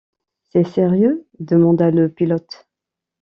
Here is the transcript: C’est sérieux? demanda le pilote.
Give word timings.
C’est 0.49 0.63
sérieux? 0.65 1.27
demanda 1.39 1.91
le 1.91 2.09
pilote. 2.09 2.67